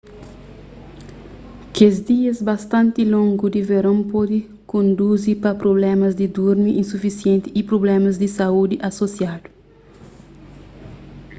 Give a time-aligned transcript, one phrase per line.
[1.79, 4.39] kes dias bastanti longu di veron pode
[4.71, 9.47] konduzi pa prublémas di durmi sufisienti y a prublémas di saúdi asosiadu